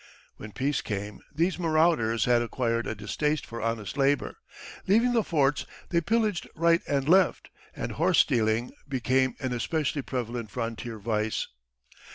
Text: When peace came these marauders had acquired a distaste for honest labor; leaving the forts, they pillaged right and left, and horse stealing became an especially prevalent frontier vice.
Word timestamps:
When 0.37 0.51
peace 0.51 0.81
came 0.81 1.21
these 1.31 1.59
marauders 1.59 2.25
had 2.25 2.41
acquired 2.41 2.87
a 2.87 2.95
distaste 2.95 3.45
for 3.45 3.61
honest 3.61 3.97
labor; 3.97 4.39
leaving 4.87 5.13
the 5.13 5.23
forts, 5.23 5.67
they 5.89 6.01
pillaged 6.01 6.49
right 6.55 6.81
and 6.87 7.07
left, 7.07 7.51
and 7.75 7.91
horse 7.91 8.17
stealing 8.17 8.71
became 8.89 9.35
an 9.39 9.53
especially 9.53 10.01
prevalent 10.01 10.49
frontier 10.49 10.97
vice. 10.97 11.47